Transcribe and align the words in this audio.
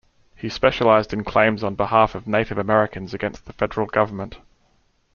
He 0.35 0.49
specialized 0.49 1.13
in 1.13 1.23
claims 1.23 1.63
on 1.63 1.75
behalf 1.75 2.15
of 2.15 2.25
Native 2.25 2.57
Americans 2.57 3.13
against 3.13 3.45
the 3.45 3.53
federal 3.53 3.85
government. 3.85 4.35